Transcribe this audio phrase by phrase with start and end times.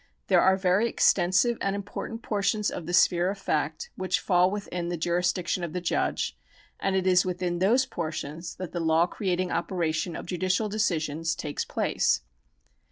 [0.29, 4.49] There are very extensive and im portant portions of the sphere of fact which fall
[4.49, 6.35] within the jurisdiction of the judge,
[6.79, 11.65] and it is within those portions that the law creating operation of judicial decisions takes
[11.65, 12.21] place.